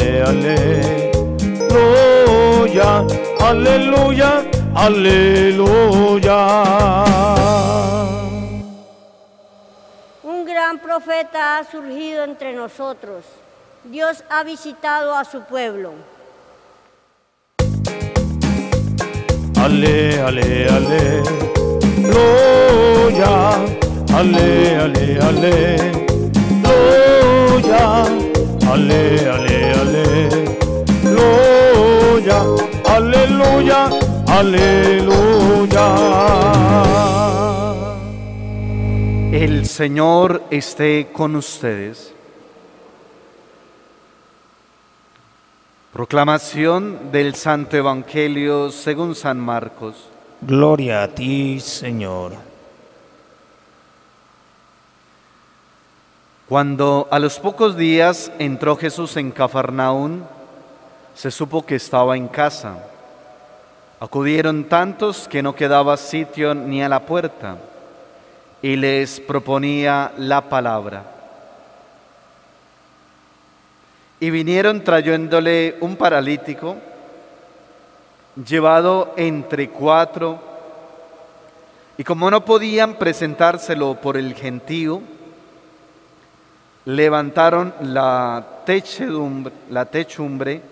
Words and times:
ale, 0.00 1.10
aleluya, 1.70 3.06
aleluya, 3.40 4.44
aleluya. 4.74 6.40
Un 10.22 10.44
gran 10.44 10.78
profeta 10.78 11.58
ha 11.58 11.64
surgido 11.64 12.24
entre 12.24 12.52
nosotros. 12.52 13.24
Dios 13.84 14.22
ha 14.28 14.42
visitado 14.44 15.14
a 15.14 15.24
su 15.24 15.40
pueblo. 15.42 15.92
Ale, 19.58 20.20
ale, 20.20 20.68
ale, 20.68 21.22
aleluya, 22.04 23.52
ale, 24.14 24.76
ale, 24.76 25.18
ale, 25.20 26.15
ale, 28.76 29.30
ale, 29.30 29.56
ale, 29.80 30.04
aleluya, 31.24 32.38
aleluya, 32.84 33.80
aleluya. 34.28 35.86
El 39.32 39.66
Señor 39.66 40.42
esté 40.50 41.08
con 41.12 41.36
ustedes. 41.36 42.12
Proclamación 45.92 47.10
del 47.10 47.34
Santo 47.34 47.78
Evangelio 47.78 48.70
según 48.70 49.14
San 49.14 49.40
Marcos. 49.40 50.10
Gloria 50.42 51.02
a 51.02 51.08
ti, 51.08 51.60
Señor. 51.60 52.32
Cuando 56.48 57.08
a 57.10 57.18
los 57.18 57.40
pocos 57.40 57.76
días 57.76 58.30
entró 58.38 58.76
Jesús 58.76 59.16
en 59.16 59.32
Cafarnaún, 59.32 60.24
se 61.12 61.32
supo 61.32 61.66
que 61.66 61.74
estaba 61.74 62.16
en 62.16 62.28
casa. 62.28 62.84
Acudieron 63.98 64.62
tantos 64.62 65.26
que 65.26 65.42
no 65.42 65.56
quedaba 65.56 65.96
sitio 65.96 66.54
ni 66.54 66.84
a 66.84 66.88
la 66.88 67.00
puerta, 67.04 67.56
y 68.62 68.76
les 68.76 69.18
proponía 69.18 70.12
la 70.18 70.42
palabra. 70.42 71.02
Y 74.20 74.30
vinieron 74.30 74.84
trayéndole 74.84 75.76
un 75.80 75.96
paralítico, 75.96 76.76
llevado 78.36 79.14
entre 79.16 79.70
cuatro, 79.70 80.38
y 81.98 82.04
como 82.04 82.30
no 82.30 82.44
podían 82.44 82.94
presentárselo 82.94 84.00
por 84.00 84.16
el 84.16 84.32
gentío, 84.34 85.02
levantaron 86.86 87.74
la 87.82 88.46
techumbre, 89.90 90.62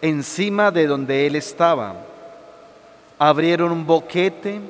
encima 0.00 0.70
de 0.70 0.86
donde 0.86 1.26
él 1.26 1.36
estaba, 1.36 1.94
abrieron 3.18 3.70
un 3.70 3.86
boquete 3.86 4.60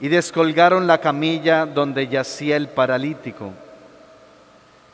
y 0.00 0.08
descolgaron 0.08 0.86
la 0.86 0.98
camilla 0.98 1.66
donde 1.66 2.08
yacía 2.08 2.56
el 2.56 2.68
paralítico. 2.68 3.52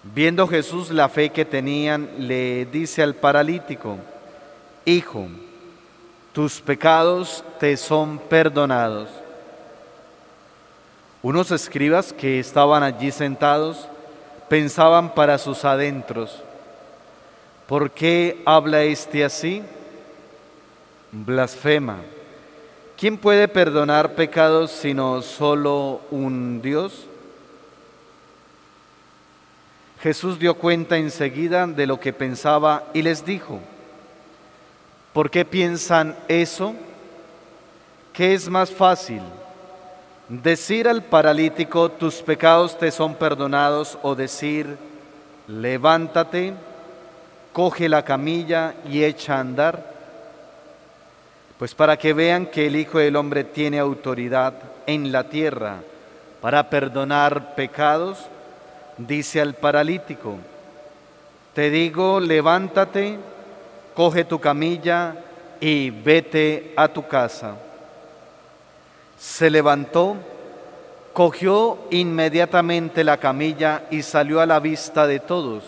Viendo 0.03 0.49
Jesús 0.49 0.91
la 0.91 1.09
fe 1.09 1.31
que 1.31 1.45
tenían, 1.45 2.11
le 2.19 2.67
dice 2.67 3.03
al 3.03 3.15
paralítico, 3.15 3.99
Hijo, 4.85 5.29
tus 6.33 6.61
pecados 6.61 7.45
te 7.61 7.77
son 7.77 8.19
perdonados. 8.19 9.09
Unos 11.23 11.53
escribas 11.53 12.13
que 12.13 12.41
estaban 12.41 12.83
allí 12.83 13.13
sentados 13.13 13.87
pensaban 14.53 15.15
para 15.15 15.39
sus 15.39 15.65
adentros, 15.65 16.43
¿por 17.67 17.91
qué 17.91 18.43
habla 18.45 18.83
este 18.83 19.25
así? 19.25 19.63
Blasfema. 21.11 21.97
¿Quién 22.99 23.17
puede 23.17 23.49
perdonar 23.49 24.15
pecados 24.15 24.71
sino 24.71 25.23
solo 25.23 26.03
un 26.11 26.61
Dios? 26.61 27.07
Jesús 30.03 30.39
dio 30.39 30.53
cuenta 30.53 30.99
enseguida 30.99 31.67
de 31.67 31.87
lo 31.87 31.99
que 31.99 32.13
pensaba 32.13 32.85
y 32.93 33.01
les 33.01 33.25
dijo, 33.25 33.59
¿por 35.15 35.31
qué 35.31 35.47
piensan 35.47 36.15
eso? 36.29 36.75
¿Qué 38.13 38.35
es 38.35 38.51
más 38.51 38.71
fácil? 38.71 39.23
Decir 40.29 40.89
al 40.89 41.03
paralítico, 41.03 41.91
tus 41.91 42.23
pecados 42.23 42.79
te 42.79 42.91
son 42.91 43.15
perdonados, 43.17 43.99
o 44.03 44.15
decir, 44.15 44.77
levántate, 45.49 46.55
coge 47.53 47.89
la 47.89 48.05
camilla 48.05 48.75
y 48.89 49.05
echa 49.05 49.37
a 49.37 49.41
andar. 49.41 49.93
Pues 51.59 51.75
para 51.75 51.97
que 51.97 52.13
vean 52.13 52.47
que 52.47 52.67
el 52.67 52.77
Hijo 52.77 52.99
del 52.99 53.17
Hombre 53.17 53.45
tiene 53.45 53.79
autoridad 53.79 54.55
en 54.87 55.13
la 55.13 55.29
tierra 55.29 55.77
para 56.41 56.69
perdonar 56.71 57.55
pecados, 57.55 58.19
dice 58.99 59.41
al 59.41 59.55
paralítico, 59.55 60.39
te 61.55 61.71
digo, 61.71 62.19
levántate, 62.21 63.19
coge 63.95 64.25
tu 64.25 64.41
camilla 64.41 65.15
y 65.61 65.91
vete 65.91 66.73
a 66.77 66.89
tu 66.89 67.07
casa. 67.07 67.57
Se 69.23 69.51
levantó, 69.51 70.17
cogió 71.13 71.79
inmediatamente 71.91 73.05
la 73.05 73.19
camilla 73.19 73.85
y 73.89 74.03
salió 74.03 74.41
a 74.41 74.47
la 74.47 74.59
vista 74.59 75.07
de 75.07 75.21
todos. 75.21 75.63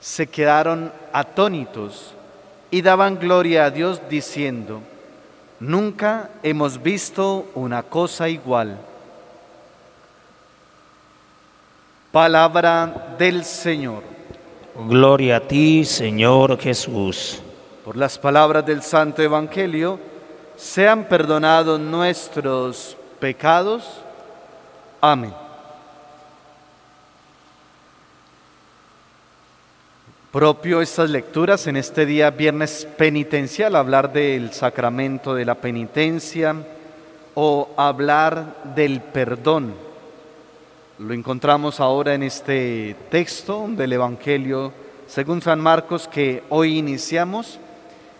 Se 0.00 0.26
quedaron 0.28 0.90
atónitos 1.12 2.14
y 2.70 2.80
daban 2.80 3.18
gloria 3.18 3.66
a 3.66 3.70
Dios 3.70 4.00
diciendo, 4.08 4.80
nunca 5.60 6.30
hemos 6.42 6.82
visto 6.82 7.50
una 7.54 7.82
cosa 7.82 8.30
igual. 8.30 8.78
Palabra 12.12 13.14
del 13.18 13.44
Señor. 13.44 14.04
Gloria 14.88 15.36
a 15.36 15.40
ti, 15.40 15.84
Señor 15.84 16.58
Jesús. 16.58 17.42
Por 17.84 17.98
las 17.98 18.18
palabras 18.18 18.64
del 18.64 18.80
Santo 18.82 19.20
Evangelio, 19.20 20.11
sean 20.62 21.04
perdonados 21.06 21.80
nuestros 21.80 22.96
pecados. 23.18 23.84
Amén. 25.00 25.34
Propio 30.30 30.80
estas 30.80 31.10
lecturas 31.10 31.66
en 31.66 31.76
este 31.76 32.06
día 32.06 32.30
viernes 32.30 32.86
penitencial, 32.96 33.74
hablar 33.74 34.12
del 34.12 34.52
sacramento 34.52 35.34
de 35.34 35.44
la 35.44 35.56
penitencia 35.56 36.54
o 37.34 37.70
hablar 37.76 38.62
del 38.76 39.00
perdón. 39.00 39.74
Lo 41.00 41.12
encontramos 41.12 41.80
ahora 41.80 42.14
en 42.14 42.22
este 42.22 42.94
texto 43.10 43.66
del 43.68 43.94
Evangelio 43.94 44.72
según 45.08 45.42
San 45.42 45.60
Marcos 45.60 46.06
que 46.06 46.44
hoy 46.50 46.78
iniciamos 46.78 47.58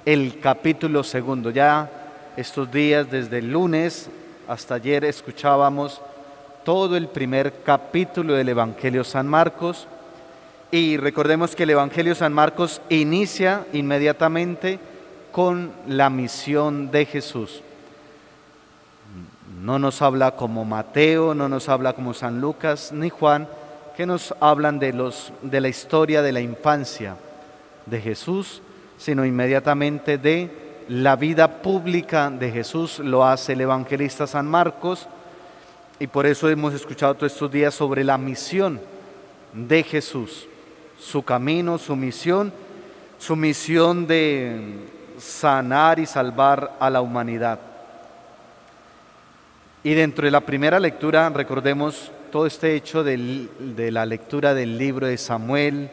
el 0.04 0.40
capítulo 0.40 1.04
segundo. 1.04 1.50
Ya 1.50 2.01
estos 2.36 2.70
días, 2.70 3.10
desde 3.10 3.38
el 3.38 3.52
lunes 3.52 4.08
hasta 4.48 4.76
ayer, 4.76 5.04
escuchábamos 5.04 6.00
todo 6.64 6.96
el 6.96 7.08
primer 7.08 7.62
capítulo 7.62 8.34
del 8.34 8.48
Evangelio 8.48 9.04
San 9.04 9.26
Marcos. 9.26 9.86
Y 10.70 10.96
recordemos 10.96 11.54
que 11.54 11.64
el 11.64 11.70
Evangelio 11.70 12.14
San 12.14 12.32
Marcos 12.32 12.80
inicia 12.88 13.66
inmediatamente 13.72 14.78
con 15.30 15.72
la 15.86 16.08
misión 16.08 16.90
de 16.90 17.04
Jesús. 17.04 17.62
No 19.60 19.78
nos 19.78 20.00
habla 20.00 20.32
como 20.32 20.64
Mateo, 20.64 21.34
no 21.34 21.48
nos 21.48 21.68
habla 21.68 21.92
como 21.92 22.14
San 22.14 22.40
Lucas 22.40 22.92
ni 22.92 23.10
Juan, 23.10 23.46
que 23.96 24.06
nos 24.06 24.34
hablan 24.40 24.78
de, 24.78 24.92
los, 24.92 25.32
de 25.42 25.60
la 25.60 25.68
historia 25.68 26.22
de 26.22 26.32
la 26.32 26.40
infancia 26.40 27.16
de 27.84 28.00
Jesús, 28.00 28.62
sino 28.96 29.24
inmediatamente 29.26 30.16
de 30.16 30.61
la 30.88 31.16
vida 31.16 31.62
pública 31.62 32.30
de 32.30 32.50
Jesús. 32.50 32.98
Lo 32.98 33.24
hace 33.24 33.52
el 33.52 33.60
evangelista 33.62 34.26
San 34.26 34.46
Marcos 34.46 35.06
y 35.98 36.06
por 36.06 36.26
eso 36.26 36.48
hemos 36.48 36.74
escuchado 36.74 37.14
todos 37.14 37.32
estos 37.32 37.50
días 37.50 37.74
sobre 37.74 38.04
la 38.04 38.18
misión 38.18 38.80
de 39.52 39.82
Jesús 39.82 40.48
su 41.02 41.22
camino, 41.22 41.78
su 41.78 41.96
misión, 41.96 42.52
su 43.18 43.34
misión 43.34 44.06
de 44.06 44.86
sanar 45.18 45.98
y 45.98 46.06
salvar 46.06 46.76
a 46.78 46.88
la 46.90 47.00
humanidad. 47.00 47.58
Y 49.82 49.94
dentro 49.94 50.24
de 50.24 50.30
la 50.30 50.40
primera 50.40 50.78
lectura, 50.78 51.28
recordemos 51.30 52.12
todo 52.30 52.46
este 52.46 52.76
hecho 52.76 53.02
de 53.02 53.90
la 53.90 54.06
lectura 54.06 54.54
del 54.54 54.78
libro 54.78 55.06
de 55.06 55.18
Samuel, 55.18 55.90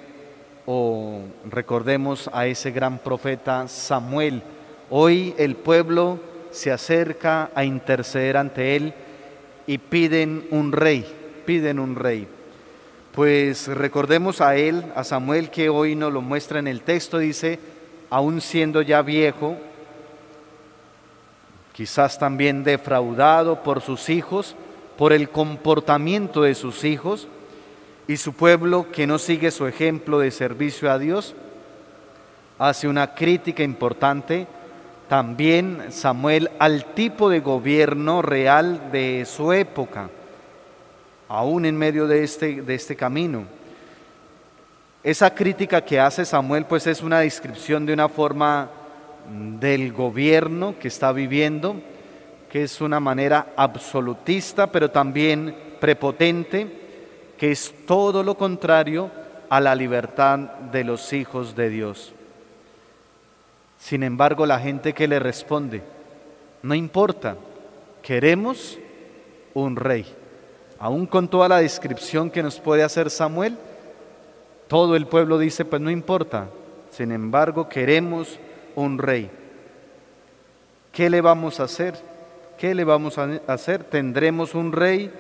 o 0.67 1.21
recordemos 1.49 2.29
a 2.31 2.45
ese 2.45 2.69
gran 2.69 2.99
profeta 2.99 3.67
Samuel. 3.67 4.43
Hoy 4.91 5.35
el 5.37 5.55
pueblo 5.55 6.19
se 6.49 6.71
acerca 6.71 7.51
a 7.53 7.63
interceder 7.63 8.37
ante 8.37 8.75
él 8.75 8.93
y 9.67 9.77
piden 9.77 10.47
un 10.49 10.71
rey, 10.71 11.05
piden 11.45 11.77
un 11.77 11.95
rey. 11.95 12.27
Pues 13.13 13.67
recordemos 13.67 14.41
a 14.41 14.55
él, 14.55 14.83
a 14.95 15.03
Samuel, 15.03 15.51
que 15.51 15.69
hoy 15.69 15.95
nos 15.95 16.11
lo 16.11 16.21
muestra 16.21 16.57
en 16.57 16.67
el 16.67 16.81
texto, 16.81 17.19
dice, 17.19 17.59
aún 18.09 18.41
siendo 18.41 18.81
ya 18.81 19.03
viejo, 19.03 19.57
quizás 21.73 22.17
también 22.17 22.63
defraudado 22.63 23.61
por 23.61 23.81
sus 23.81 24.09
hijos, 24.09 24.55
por 24.97 25.13
el 25.13 25.29
comportamiento 25.29 26.41
de 26.41 26.55
sus 26.55 26.83
hijos 26.83 27.27
y 28.07 28.17
su 28.17 28.33
pueblo 28.33 28.87
que 28.91 29.05
no 29.05 29.19
sigue 29.19 29.51
su 29.51 29.67
ejemplo 29.67 30.17
de 30.17 30.31
servicio 30.31 30.91
a 30.91 30.97
Dios, 30.97 31.35
hace 32.57 32.87
una 32.87 33.13
crítica 33.13 33.61
importante 33.61 34.47
también 35.09 35.87
Samuel 35.89 36.51
al 36.59 36.93
tipo 36.93 37.29
de 37.29 37.39
gobierno 37.39 38.21
real 38.21 38.91
de 38.91 39.25
su 39.25 39.51
época, 39.51 40.07
aún 41.27 41.65
en 41.65 41.75
medio 41.75 42.07
de 42.07 42.23
este, 42.23 42.61
de 42.61 42.75
este 42.75 42.95
camino. 42.95 43.43
Esa 45.03 45.33
crítica 45.33 45.83
que 45.83 45.99
hace 45.99 46.25
Samuel 46.25 46.65
pues 46.65 46.85
es 46.85 47.01
una 47.01 47.21
descripción 47.21 47.87
de 47.87 47.93
una 47.93 48.07
forma 48.07 48.69
del 49.59 49.93
gobierno 49.93 50.75
que 50.79 50.89
está 50.89 51.11
viviendo, 51.11 51.81
que 52.51 52.63
es 52.63 52.79
una 52.79 52.99
manera 52.99 53.47
absolutista, 53.55 54.67
pero 54.67 54.91
también 54.91 55.55
prepotente, 55.79 56.67
que 57.35 57.51
es 57.51 57.73
todo 57.87 58.21
lo 58.21 58.37
contrario 58.37 59.09
a 59.49 59.59
la 59.59 59.73
libertad 59.73 60.37
de 60.37 60.83
los 60.83 61.13
hijos 61.13 61.55
de 61.55 61.69
Dios. 61.69 62.13
Sin 63.79 64.03
embargo, 64.03 64.45
la 64.45 64.59
gente 64.59 64.93
que 64.93 65.07
le 65.07 65.19
responde, 65.19 65.81
no 66.61 66.75
importa, 66.75 67.37
queremos 68.03 68.77
un 69.53 69.75
rey. 69.75 70.05
Aún 70.77 71.07
con 71.07 71.27
toda 71.27 71.47
la 71.47 71.59
descripción 71.59 72.29
que 72.29 72.43
nos 72.43 72.59
puede 72.59 72.83
hacer 72.83 73.09
Samuel, 73.09 73.57
todo 74.67 74.95
el 74.95 75.07
pueblo 75.07 75.39
dice, 75.39 75.65
pues 75.65 75.81
no 75.81 75.89
importa, 75.89 76.47
sin 76.91 77.11
embargo 77.11 77.67
queremos 77.69 78.37
un 78.75 78.97
rey. 78.97 79.31
¿Qué 80.91 81.09
le 81.09 81.21
vamos 81.21 81.59
a 81.59 81.63
hacer? 81.63 81.95
¿Qué 82.57 82.75
le 82.75 82.83
vamos 82.83 83.17
a 83.17 83.39
hacer? 83.47 83.83
Tendremos 83.85 84.53
un 84.53 84.71
rey 84.71 85.11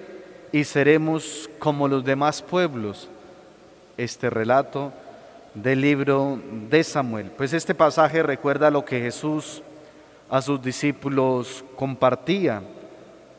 y 0.51 0.65
seremos 0.65 1.49
como 1.59 1.87
los 1.87 2.03
demás 2.03 2.41
pueblos. 2.41 3.09
Este 3.97 4.29
relato 4.29 4.93
del 5.53 5.81
libro 5.81 6.39
de 6.69 6.83
Samuel. 6.83 7.31
Pues 7.31 7.53
este 7.53 7.73
pasaje 7.73 8.23
recuerda 8.23 8.71
lo 8.71 8.85
que 8.85 9.01
Jesús 9.01 9.61
a 10.29 10.41
sus 10.41 10.61
discípulos 10.61 11.63
compartía. 11.75 12.61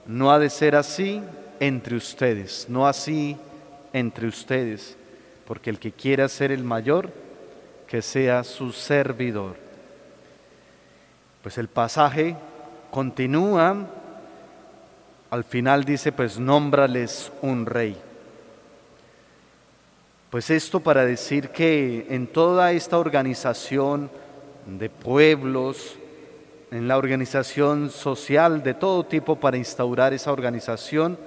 No 0.07 0.33
ha 0.33 0.39
de 0.39 0.51
ser 0.51 0.75
así 0.75 1.23
entre 1.61 1.97
ustedes, 1.97 2.67
no 2.69 2.87
así 2.87 3.37
entre 3.93 4.27
ustedes, 4.27 4.97
porque 5.47 5.71
el 5.71 5.79
que 5.79 5.93
quiera 5.93 6.29
ser 6.29 6.53
el 6.53 6.65
mayor, 6.65 7.11
que 7.87 8.03
sea 8.03 8.45
su 8.45 8.73
servidor. 8.73 9.57
Pues 11.43 11.59
el 11.59 11.69
pasaje 11.69 12.37
continúa, 12.91 13.87
al 15.31 15.45
final 15.45 15.85
dice, 15.85 16.13
pues 16.13 16.39
nómbrales 16.39 17.31
un 17.41 17.67
rey. 17.67 17.97
Pues 20.31 20.49
esto 20.51 20.79
para 20.79 21.05
decir 21.05 21.49
que 21.49 22.07
en 22.09 22.29
toda 22.29 22.71
esta 22.71 22.99
organización 22.99 24.09
de 24.65 24.89
pueblos, 24.89 25.97
en 26.71 26.87
la 26.87 26.99
organización 26.99 27.91
social 27.91 28.63
de 28.63 28.75
todo 28.75 29.05
tipo 29.05 29.41
para 29.41 29.57
instaurar 29.57 30.13
esa 30.13 30.31
organización, 30.31 31.19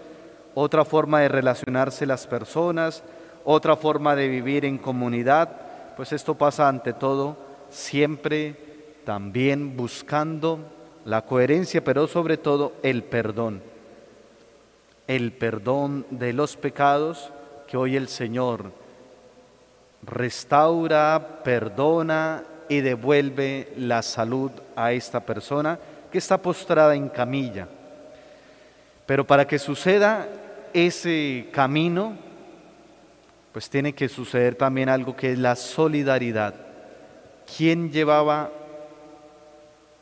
otra 0.55 0.85
forma 0.85 1.19
de 1.19 1.27
relacionarse 1.27 2.05
las 2.05 2.27
personas, 2.27 3.03
otra 3.43 3.75
forma 3.75 4.15
de 4.15 4.29
vivir 4.29 4.63
en 4.63 4.77
comunidad, 4.77 5.49
pues 5.97 6.13
esto 6.13 6.35
pasa 6.35 6.69
ante 6.69 6.93
todo 6.93 7.35
siempre 7.69 8.55
también 9.03 9.75
buscando 9.75 10.59
la 11.03 11.23
coherencia, 11.23 11.83
pero 11.83 12.07
sobre 12.07 12.37
todo 12.37 12.71
el 12.83 13.03
perdón. 13.03 13.61
El 15.07 15.33
perdón 15.33 16.05
de 16.09 16.31
los 16.31 16.55
pecados 16.55 17.33
que 17.67 17.75
hoy 17.75 17.97
el 17.97 18.07
Señor 18.07 18.82
restaura, 20.05 21.41
perdona 21.43 22.43
y 22.69 22.81
devuelve 22.81 23.73
la 23.77 24.01
salud 24.01 24.51
a 24.75 24.91
esta 24.91 25.19
persona 25.19 25.79
que 26.11 26.17
está 26.17 26.37
postrada 26.37 26.95
en 26.95 27.09
camilla. 27.09 27.67
Pero 29.05 29.25
para 29.25 29.45
que 29.45 29.59
suceda 29.59 30.27
ese 30.73 31.49
camino, 31.51 32.13
pues 33.51 33.69
tiene 33.69 33.93
que 33.93 34.09
suceder 34.09 34.55
también 34.55 34.89
algo 34.89 35.15
que 35.15 35.31
es 35.31 35.39
la 35.39 35.55
solidaridad. 35.55 36.55
¿Quién 37.57 37.91
llevaba 37.91 38.49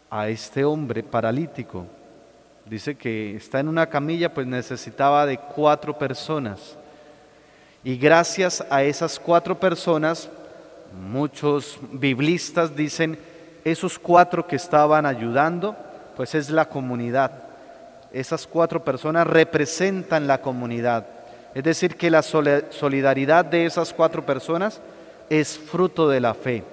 a 0.09 0.29
este 0.29 0.63
hombre 0.63 1.03
paralítico? 1.03 1.85
Dice 2.65 2.95
que 2.95 3.35
está 3.35 3.59
en 3.59 3.67
una 3.67 3.87
camilla, 3.87 4.33
pues 4.33 4.47
necesitaba 4.47 5.25
de 5.25 5.37
cuatro 5.37 5.97
personas. 5.97 6.77
Y 7.83 7.97
gracias 7.97 8.63
a 8.69 8.83
esas 8.83 9.19
cuatro 9.19 9.59
personas, 9.59 10.29
muchos 11.09 11.79
biblistas 11.91 12.75
dicen, 12.75 13.17
esos 13.63 13.97
cuatro 13.97 14.45
que 14.45 14.55
estaban 14.55 15.05
ayudando, 15.05 15.75
pues 16.15 16.35
es 16.35 16.49
la 16.49 16.69
comunidad. 16.69 17.31
Esas 18.13 18.45
cuatro 18.45 18.83
personas 18.83 19.25
representan 19.25 20.27
la 20.27 20.41
comunidad. 20.41 21.07
Es 21.55 21.63
decir, 21.63 21.95
que 21.95 22.11
la 22.11 22.21
solidaridad 22.21 23.45
de 23.45 23.65
esas 23.65 23.93
cuatro 23.93 24.25
personas 24.25 24.79
es 25.29 25.57
fruto 25.57 26.07
de 26.07 26.19
la 26.19 26.33
fe. 26.33 26.63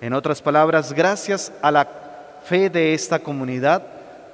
En 0.00 0.12
otras 0.12 0.42
palabras, 0.42 0.92
gracias 0.92 1.52
a 1.62 1.70
la 1.70 1.86
fe 2.44 2.68
de 2.68 2.94
esta 2.94 3.20
comunidad, 3.20 3.82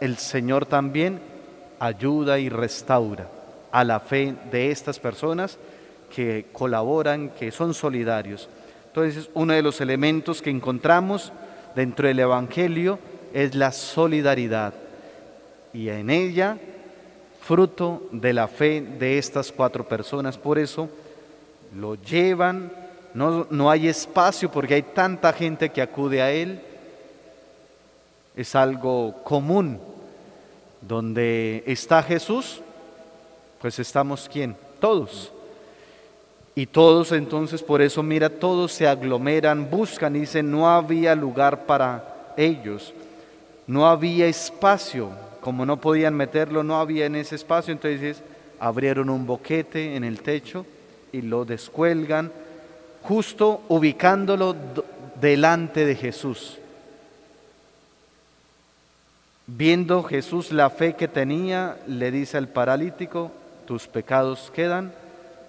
el 0.01 0.17
Señor 0.17 0.65
también 0.67 1.21
ayuda 1.79 2.39
y 2.39 2.49
restaura 2.49 3.27
a 3.73 3.85
la 3.85 4.01
fe 4.01 4.35
de 4.51 4.71
estas 4.71 4.99
personas 4.99 5.59
que 6.15 6.47
colaboran, 6.53 7.31
que 7.31 7.51
son 7.51 7.75
solidarios. 7.75 8.49
Entonces, 8.87 9.29
uno 9.35 9.53
de 9.53 9.63
los 9.63 9.81
elementos 9.81 10.41
que 10.41 10.51
encontramos 10.51 11.33
dentro 11.75 12.07
del 12.07 12.21
Evangelio 12.21 12.99
es 13.33 13.55
la 13.55 13.73
solidaridad 13.73 14.75
y 15.73 15.89
en 15.89 16.09
ella 16.09 16.57
fruto 17.41 18.09
de 18.13 18.33
la 18.33 18.49
fe 18.49 18.81
de 18.81 19.19
estas 19.19 19.53
cuatro 19.53 19.87
personas. 19.87 20.39
Por 20.39 20.59
eso 20.59 20.89
lo 21.77 21.97
llevan, 21.97 22.73
no, 23.13 23.47
no 23.51 23.71
hay 23.71 23.89
espacio 23.89 24.51
porque 24.51 24.75
hay 24.75 24.83
tanta 24.83 25.33
gente 25.33 25.71
que 25.71 25.83
acude 25.83 26.23
a 26.23 26.31
él. 26.31 26.63
Es 28.37 28.55
algo 28.55 29.23
común. 29.25 29.81
Donde 30.81 31.65
está 31.67 32.03
Jesús, 32.03 32.61
pues 33.61 33.79
estamos 33.79 34.29
quién? 34.31 34.55
Todos. 34.81 35.34
Y 36.57 36.67
todos 36.67 37.11
entonces, 37.11 37.63
por 37.63 37.83
eso 37.83 38.03
mira, 38.03 38.31
todos 38.31 38.73
se 38.73 38.87
aglomeran, 38.87 39.69
buscan 39.71 40.15
y 40.15 40.21
dicen, 40.21 40.51
no 40.51 40.71
había 40.71 41.15
lugar 41.17 41.67
para 41.67 42.33
ellos, 42.37 42.95
no 43.67 43.89
había 43.89 44.27
espacio, 44.27 45.11
como 45.41 45.67
no 45.67 45.81
podían 45.81 46.15
meterlo, 46.15 46.63
no 46.63 46.79
había 46.79 47.07
en 47.07 47.17
ese 47.17 47.35
espacio, 47.35 47.73
entonces 47.73 48.23
abrieron 48.61 49.11
un 49.11 49.27
boquete 49.27 49.97
en 49.97 50.05
el 50.05 50.21
techo 50.21 50.65
y 51.13 51.23
lo 51.23 51.45
descuelgan, 51.45 52.31
justo 53.03 53.63
ubicándolo 53.69 54.55
delante 55.21 55.85
de 55.85 55.97
Jesús. 55.97 56.59
Viendo 59.47 60.05
Jesús 60.05 60.53
la 60.53 60.71
fe 60.71 60.95
que 60.95 61.09
tenía, 61.09 61.79
le 61.89 62.13
dice 62.13 62.39
al 62.39 62.49
paralítico, 62.49 63.33
tus 63.67 63.89
pecados 63.89 64.53
quedan 64.55 64.93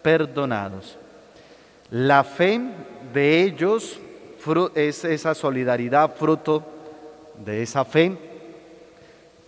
perdonados. 0.06 1.00
La 1.90 2.24
fe 2.24 2.62
de 3.12 3.42
ellos 3.42 4.00
es 4.76 5.04
esa 5.04 5.34
solidaridad 5.34 6.16
fruto 6.16 6.64
de 7.44 7.64
esa 7.64 7.84
fe. 7.84 8.16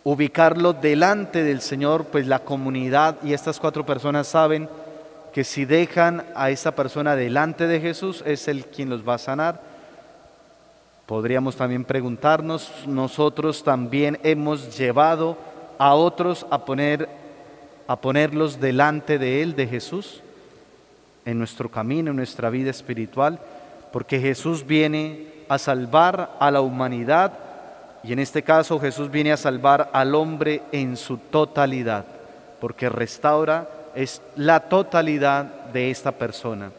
Ubicarlo 0.03 0.73
delante 0.73 1.43
del 1.43 1.61
Señor, 1.61 2.05
pues 2.05 2.25
la 2.25 2.39
comunidad 2.39 3.17
y 3.21 3.33
estas 3.33 3.59
cuatro 3.59 3.85
personas 3.85 4.25
saben 4.25 4.67
que 5.31 5.43
si 5.43 5.65
dejan 5.65 6.25
a 6.33 6.49
esa 6.49 6.71
persona 6.71 7.15
delante 7.15 7.67
de 7.67 7.79
Jesús, 7.79 8.23
es 8.25 8.47
el 8.47 8.65
quien 8.65 8.89
los 8.89 9.07
va 9.07 9.13
a 9.13 9.19
sanar. 9.19 9.61
Podríamos 11.05 11.55
también 11.55 11.85
preguntarnos, 11.85 12.71
nosotros 12.87 13.63
también 13.63 14.17
hemos 14.23 14.75
llevado 14.75 15.37
a 15.77 15.93
otros 15.93 16.47
a 16.49 16.65
poner 16.65 17.07
a 17.87 18.01
ponerlos 18.01 18.59
delante 18.59 19.19
de 19.19 19.43
él 19.43 19.55
de 19.55 19.67
Jesús 19.67 20.23
en 21.27 21.37
nuestro 21.37 21.69
camino, 21.69 22.11
en 22.11 22.17
nuestra 22.17 22.49
vida 22.49 22.71
espiritual, 22.71 23.37
porque 23.91 24.19
Jesús 24.19 24.65
viene 24.65 25.27
a 25.49 25.57
salvar 25.57 26.37
a 26.39 26.49
la 26.49 26.61
humanidad 26.61 27.33
y 28.01 28.13
en 28.13 28.19
este 28.19 28.43
caso 28.43 28.79
Jesús 28.79 29.11
viene 29.11 29.33
a 29.33 29.37
salvar 29.37 29.89
al 29.91 30.15
hombre 30.15 30.61
en 30.71 30.95
su 30.95 31.17
totalidad, 31.17 32.05
porque 32.61 32.87
restaura 32.87 33.69
es 33.93 34.21
la 34.37 34.61
totalidad 34.61 35.43
de 35.73 35.91
esta 35.91 36.13
persona. 36.13 36.71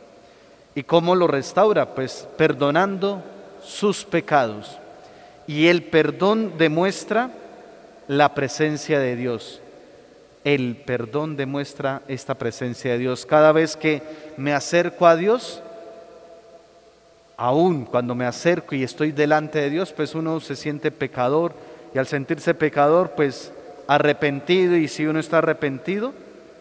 ¿Y 0.74 0.82
cómo 0.82 1.14
lo 1.14 1.26
restaura? 1.26 1.94
Pues 1.94 2.26
perdonando 2.38 3.22
sus 3.62 4.04
pecados. 4.04 4.78
Y 5.46 5.66
el 5.66 5.82
perdón 5.82 6.54
demuestra 6.56 7.30
la 8.06 8.34
presencia 8.34 8.98
de 8.98 9.16
Dios. 9.16 9.60
El 10.48 10.76
perdón 10.76 11.36
demuestra 11.36 12.00
esta 12.08 12.32
presencia 12.32 12.92
de 12.92 12.98
Dios. 12.98 13.26
Cada 13.26 13.52
vez 13.52 13.76
que 13.76 14.00
me 14.38 14.54
acerco 14.54 15.06
a 15.06 15.14
Dios, 15.14 15.62
aún 17.36 17.84
cuando 17.84 18.14
me 18.14 18.24
acerco 18.24 18.74
y 18.74 18.82
estoy 18.82 19.12
delante 19.12 19.60
de 19.60 19.68
Dios, 19.68 19.92
pues 19.92 20.14
uno 20.14 20.40
se 20.40 20.56
siente 20.56 20.90
pecador 20.90 21.52
y 21.94 21.98
al 21.98 22.06
sentirse 22.06 22.54
pecador, 22.54 23.10
pues 23.14 23.52
arrepentido 23.88 24.74
y 24.74 24.88
si 24.88 25.04
uno 25.04 25.20
está 25.20 25.36
arrepentido, 25.36 26.14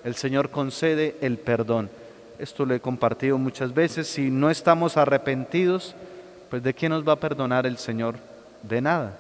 el 0.04 0.16
Señor 0.16 0.50
concede 0.50 1.16
el 1.22 1.38
perdón. 1.38 1.90
Esto 2.40 2.66
lo 2.66 2.76
he 2.76 2.82
compartido 2.82 3.38
muchas 3.38 3.74
veces. 3.74 4.10
Si 4.10 4.30
no 4.30 4.50
estamos 4.50 4.98
arrepentidos, 4.98 5.96
pues 6.50 6.62
¿de 6.62 6.74
qué 6.74 6.90
nos 6.90 7.08
va 7.08 7.14
a 7.14 7.22
perdonar 7.22 7.66
el 7.66 7.78
Señor? 7.78 8.16
De 8.64 8.82
nada. 8.82 9.16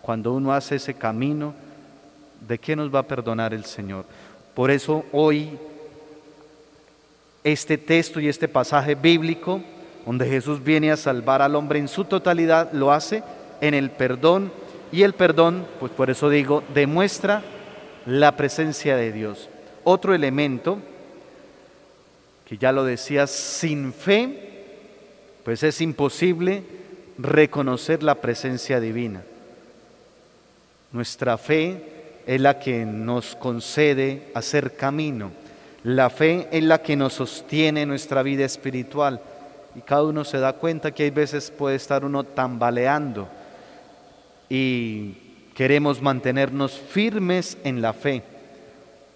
Cuando 0.00 0.32
uno 0.32 0.54
hace 0.54 0.76
ese 0.76 0.94
camino, 0.94 1.52
¿de 2.46 2.58
qué 2.58 2.76
nos 2.76 2.94
va 2.94 3.00
a 3.00 3.06
perdonar 3.06 3.54
el 3.54 3.64
Señor? 3.64 4.04
Por 4.54 4.70
eso 4.70 5.04
hoy 5.12 5.58
este 7.44 7.78
texto 7.78 8.20
y 8.20 8.28
este 8.28 8.48
pasaje 8.48 8.94
bíblico, 8.94 9.60
donde 10.04 10.28
Jesús 10.28 10.62
viene 10.62 10.90
a 10.90 10.96
salvar 10.96 11.42
al 11.42 11.54
hombre 11.54 11.78
en 11.78 11.88
su 11.88 12.04
totalidad, 12.04 12.72
lo 12.72 12.92
hace 12.92 13.22
en 13.60 13.74
el 13.74 13.90
perdón. 13.90 14.52
Y 14.90 15.02
el 15.02 15.12
perdón, 15.12 15.66
pues 15.80 15.92
por 15.92 16.10
eso 16.10 16.30
digo, 16.30 16.62
demuestra 16.74 17.42
la 18.06 18.36
presencia 18.36 18.96
de 18.96 19.12
Dios. 19.12 19.48
Otro 19.84 20.14
elemento, 20.14 20.78
que 22.46 22.56
ya 22.56 22.72
lo 22.72 22.84
decía, 22.84 23.26
sin 23.26 23.92
fe, 23.92 24.64
pues 25.44 25.62
es 25.62 25.80
imposible 25.80 26.62
reconocer 27.18 28.02
la 28.02 28.14
presencia 28.16 28.80
divina. 28.80 29.22
Nuestra 30.92 31.36
fe 31.36 31.97
es 32.28 32.42
la 32.42 32.58
que 32.58 32.84
nos 32.84 33.34
concede 33.36 34.30
hacer 34.34 34.76
camino. 34.76 35.30
La 35.82 36.10
fe 36.10 36.46
es 36.50 36.62
la 36.62 36.82
que 36.82 36.94
nos 36.94 37.14
sostiene 37.14 37.86
nuestra 37.86 38.22
vida 38.22 38.44
espiritual. 38.44 39.22
Y 39.74 39.80
cada 39.80 40.02
uno 40.02 40.24
se 40.24 40.38
da 40.38 40.52
cuenta 40.52 40.90
que 40.90 41.04
hay 41.04 41.10
veces 41.10 41.50
puede 41.50 41.76
estar 41.76 42.04
uno 42.04 42.24
tambaleando 42.24 43.28
y 44.50 45.14
queremos 45.54 46.02
mantenernos 46.02 46.72
firmes 46.72 47.56
en 47.64 47.80
la 47.80 47.94
fe. 47.94 48.22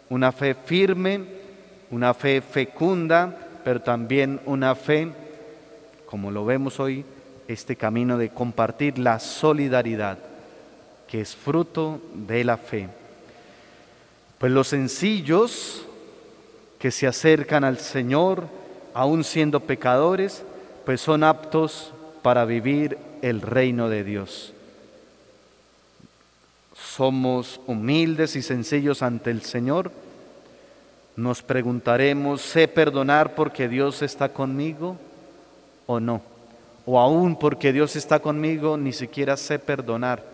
Una 0.09 0.33
fe 0.33 0.55
firme, 0.55 1.21
una 1.91 2.15
fe 2.15 2.41
fecunda, 2.41 3.37
pero 3.63 3.83
también 3.83 4.41
una 4.47 4.75
fe, 4.75 5.09
como 6.07 6.31
lo 6.31 6.47
vemos 6.47 6.81
hoy, 6.81 7.05
este 7.47 7.77
camino 7.77 8.17
de 8.17 8.31
compartir 8.31 8.99
la 8.99 9.19
solidaridad 9.19 10.17
que 11.07 11.21
es 11.21 11.37
fruto 11.37 12.01
de 12.15 12.43
la 12.43 12.57
fe. 12.57 13.02
Pues 14.43 14.51
los 14.51 14.67
sencillos 14.67 15.85
que 16.81 16.91
se 16.91 17.07
acercan 17.07 17.63
al 17.63 17.79
Señor, 17.79 18.49
aun 18.93 19.23
siendo 19.23 19.61
pecadores, 19.61 20.43
pues 20.85 21.01
son 21.01 21.23
aptos 21.23 21.93
para 22.23 22.45
vivir 22.45 22.99
el 23.23 23.41
reino 23.41 23.89
de 23.89 24.03
Dios. 24.03 24.53
Somos 26.75 27.61
humildes 27.69 28.35
y 28.35 28.43
sencillos 28.43 29.03
ante 29.03 29.31
el 29.31 29.43
Señor. 29.43 29.93
Nos 31.15 31.41
preguntaremos, 31.41 32.43
¿sé 32.43 32.67
perdonar 32.67 33.37
porque 33.37 33.69
Dios 33.69 34.03
está 34.03 34.31
conmigo 34.31 34.97
o 35.87 36.01
no? 36.01 36.21
O 36.85 36.99
aún 36.99 37.39
porque 37.39 37.73
Dios 37.73 37.95
está 37.95 38.19
conmigo, 38.19 38.77
ni 38.77 38.93
siquiera 38.93 39.37
sé 39.37 39.61
perdonar. 39.61 40.32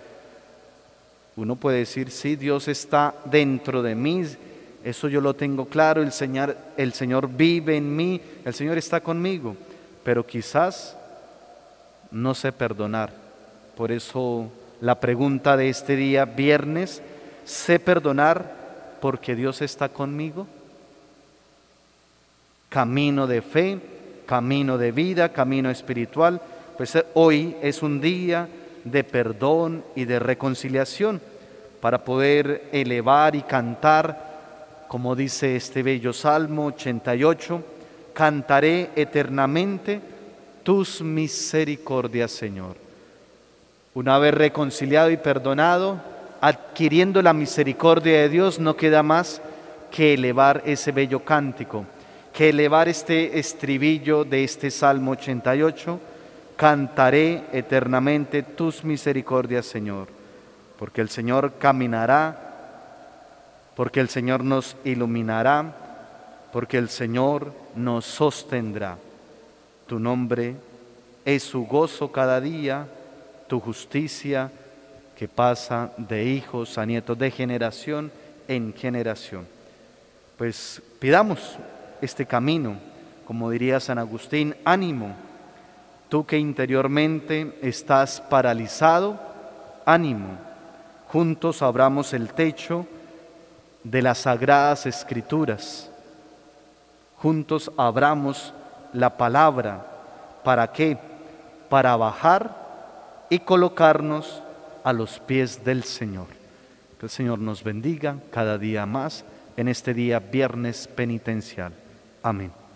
Uno 1.39 1.55
puede 1.55 1.79
decir, 1.79 2.11
sí, 2.11 2.35
Dios 2.35 2.67
está 2.67 3.15
dentro 3.27 3.81
de 3.81 3.95
mí, 3.95 4.25
eso 4.83 5.07
yo 5.07 5.21
lo 5.21 5.35
tengo 5.35 5.67
claro, 5.67 6.03
el 6.03 6.11
Señor, 6.11 6.57
el 6.77 6.93
Señor 6.93 7.29
vive 7.29 7.77
en 7.77 7.95
mí, 7.95 8.21
el 8.45 8.53
Señor 8.53 8.77
está 8.77 9.01
conmigo, 9.01 9.55
pero 10.03 10.27
quizás 10.27 10.97
no 12.11 12.35
sé 12.35 12.51
perdonar. 12.51 13.13
Por 13.77 13.93
eso 13.93 14.51
la 14.81 14.99
pregunta 14.99 15.57
de 15.57 15.69
este 15.69 15.95
día, 15.95 16.25
viernes, 16.25 17.03
¿sé 17.45 17.79
perdonar 17.79 18.97
porque 19.01 19.37
Dios 19.37 19.63
está 19.63 19.91
conmigo? 19.91 20.49
Camino 22.69 23.29
de 23.29 23.43
fe, 23.43 23.79
camino 24.27 24.77
de 24.77 24.91
vida, 24.91 25.29
camino 25.29 25.71
espiritual, 25.71 26.41
pues 26.77 26.99
hoy 27.15 27.55
es 27.63 27.81
un 27.85 28.01
día 28.01 28.49
de 28.83 29.05
perdón 29.05 29.85
y 29.95 30.05
de 30.05 30.19
reconciliación 30.19 31.21
para 31.81 32.05
poder 32.05 32.69
elevar 32.73 33.37
y 33.37 33.43
cantar, 33.43 34.87
como 34.89 35.15
dice 35.15 35.57
este 35.57 35.83
bello 35.83 36.13
Salmo 36.13 36.67
88, 36.67 37.63
cantaré 38.13 38.91
eternamente 38.97 40.01
tus 40.63 41.01
misericordias, 41.01 42.33
Señor. 42.33 42.77
Una 43.95 44.19
vez 44.19 44.35
reconciliado 44.35 45.11
y 45.11 45.17
perdonado, 45.17 46.01
adquiriendo 46.41 47.23
la 47.23 47.33
misericordia 47.33 48.23
de 48.23 48.29
Dios, 48.29 48.59
no 48.59 48.77
queda 48.77 49.03
más 49.03 49.41
que 49.91 50.15
elevar 50.15 50.63
ese 50.67 50.93
bello 50.93 51.25
cántico, 51.25 51.85
que 52.33 52.51
elevar 52.51 52.89
este 52.89 53.39
estribillo 53.39 54.25
de 54.25 54.45
este 54.45 54.71
Salmo 54.71 55.13
88, 55.13 56.01
cantaré 56.57 57.45
eternamente 57.53 58.43
tus 58.43 58.85
misericordias, 58.85 59.67
Señor 59.67 60.18
porque 60.79 61.01
el 61.01 61.09
Señor 61.09 61.55
caminará, 61.59 62.39
porque 63.75 64.01
el 64.01 64.09
Señor 64.09 64.45
nos 64.45 64.77
iluminará, 64.85 65.75
porque 66.53 66.79
el 66.79 66.89
Señor 66.89 67.53
nos 67.75 68.05
sostendrá. 68.05 68.97
Tu 69.87 69.99
nombre 69.99 70.55
es 71.25 71.43
su 71.43 71.67
gozo 71.67 72.13
cada 72.13 72.41
día, 72.41 72.87
tu 73.49 73.59
justicia 73.61 74.53
que 75.17 75.27
pasa 75.27 75.91
de 75.97 76.25
hijos 76.25 76.79
a 76.79 76.87
nietos, 76.87 77.19
de 77.19 77.31
generación 77.33 78.13
en 78.47 78.73
generación. 78.73 79.47
Pues 80.37 80.81
pidamos 81.01 81.57
este 82.01 82.25
camino, 82.25 82.77
como 83.27 83.51
diría 83.51 83.81
San 83.81 83.99
Agustín, 83.99 84.55
ánimo. 84.65 85.17
Tú 86.09 86.25
que 86.25 86.39
interiormente 86.39 87.59
estás 87.63 88.21
paralizado, 88.21 89.21
ánimo 89.85 90.48
juntos 91.09 91.63
abramos 91.63 92.13
el 92.13 92.33
techo 92.33 92.87
de 93.83 94.03
las 94.03 94.19
sagradas 94.19 94.87
escrituras. 94.87 95.91
Juntos 97.17 97.71
abramos 97.77 98.53
la 98.93 99.17
palabra. 99.17 99.87
¿Para 100.45 100.71
qué? 100.73 100.99
Para 101.69 101.97
bajar 101.97 103.27
y 103.31 103.41
colocarnos 103.41 104.43
a 104.85 104.93
los 104.93 105.19
pies 105.21 105.65
del 105.65 105.85
Señor. 105.85 106.27
Que 106.99 107.07
el 107.07 107.11
Señor 107.11 107.39
nos 107.39 107.63
bendiga 107.63 108.17
cada 108.31 108.59
día 108.59 108.87
más 108.87 109.25
en 109.57 109.69
este 109.69 109.95
día 109.95 110.21
viernes 110.21 110.89
penitencial. 110.89 111.73
Amén. 112.23 112.68